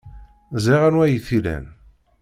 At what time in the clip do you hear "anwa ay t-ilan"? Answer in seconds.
0.87-1.65